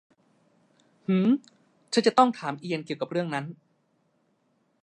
[1.07, 1.29] หืม
[1.93, 3.45] ฉันจะต้องถามเอียนเกี่ยวกับเรื่องนั้น